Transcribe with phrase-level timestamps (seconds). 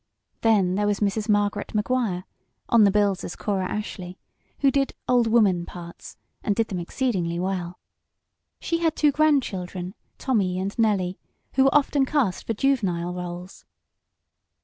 [0.41, 1.29] Then there was Mrs.
[1.29, 2.23] Margaret Maguire
[2.69, 4.15] (on the bills as Cora Ashleigh)
[4.61, 7.77] who did "old women" parts, and did them exceedingly well.
[8.59, 11.19] She had two grandchildren, Tommy and Nellie,
[11.53, 13.63] who were often cast for juvenile rôles.